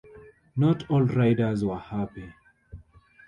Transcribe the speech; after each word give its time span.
Not 0.55 0.89
all 0.89 1.03
riders 1.03 1.63
were 1.63 1.77
happy. 1.77 2.33